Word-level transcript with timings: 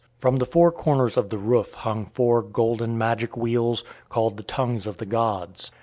From 0.17 0.37
the 0.37 0.47
four 0.47 0.71
corners 0.71 1.15
of 1.15 1.29
the 1.29 1.37
roof 1.37 1.75
hung 1.75 2.07
four 2.07 2.41
golden 2.41 2.97
magic 2.97 3.37
wheels, 3.37 3.83
called 4.09 4.35
the 4.37 4.41
tongues 4.41 4.87
of 4.87 4.97
the 4.97 5.05
gods. 5.05 5.69